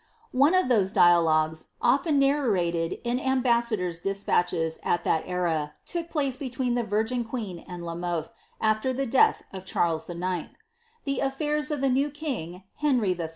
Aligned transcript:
One 0.33 0.55
of 0.55 0.65
thope 0.65 0.91
dialognes, 0.95 1.65
often 1.79 2.17
narrated 2.17 2.97
in 3.03 3.19
ambassadors' 3.19 3.99
despatches 3.99 4.79
at 4.81 5.03
Aai 5.03 5.21
era. 5.27 5.73
took 5.85 6.09
place 6.09 6.35
between 6.35 6.73
the 6.73 6.81
virgin 6.81 7.23
queen 7.23 7.59
and 7.67 7.85
La 7.85 7.93
Mothe, 7.93 8.31
after 8.59 8.93
the 8.93 9.05
desih 9.05 9.41
of 9.53 9.63
Charles 9.63 10.09
IX. 10.09 10.47
The 11.03 11.19
af&irs 11.19 11.69
of 11.69 11.81
the 11.81 11.89
new 11.89 12.09
king, 12.09 12.63
Henry 12.77 13.09
111. 13.11 13.29